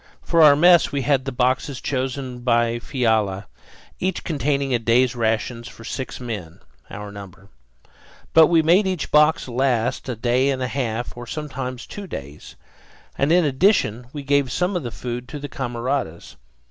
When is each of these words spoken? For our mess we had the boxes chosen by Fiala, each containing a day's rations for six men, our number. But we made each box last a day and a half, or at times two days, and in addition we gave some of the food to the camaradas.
For 0.23 0.41
our 0.41 0.55
mess 0.55 0.91
we 0.91 1.03
had 1.03 1.25
the 1.25 1.31
boxes 1.31 1.79
chosen 1.79 2.39
by 2.39 2.79
Fiala, 2.79 3.45
each 3.99 4.23
containing 4.23 4.73
a 4.73 4.79
day's 4.79 5.15
rations 5.15 5.67
for 5.67 5.83
six 5.83 6.19
men, 6.19 6.59
our 6.89 7.11
number. 7.11 7.49
But 8.33 8.47
we 8.47 8.63
made 8.63 8.87
each 8.87 9.11
box 9.11 9.47
last 9.47 10.09
a 10.09 10.15
day 10.15 10.49
and 10.49 10.63
a 10.63 10.67
half, 10.67 11.15
or 11.15 11.27
at 11.29 11.49
times 11.51 11.85
two 11.85 12.07
days, 12.07 12.55
and 13.15 13.31
in 13.31 13.45
addition 13.45 14.07
we 14.11 14.23
gave 14.23 14.51
some 14.51 14.75
of 14.75 14.81
the 14.81 14.89
food 14.89 15.27
to 15.27 15.37
the 15.39 15.47
camaradas. 15.47 16.35